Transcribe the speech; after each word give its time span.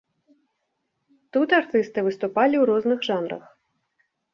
Тут 1.37 1.49
артысты 1.59 2.07
выступалі 2.11 2.55
у 2.65 2.67
розных 2.75 2.99
жанрах. 3.13 3.43